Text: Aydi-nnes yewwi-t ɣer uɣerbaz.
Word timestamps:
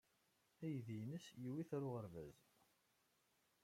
Aydi-nnes 0.65 1.25
yewwi-t 1.41 1.71
ɣer 1.75 1.83
uɣerbaz. 1.87 2.37